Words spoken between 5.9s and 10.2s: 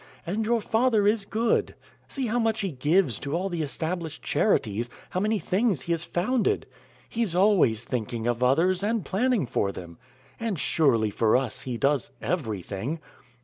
has founded. He's always thinking of others, and planning for them.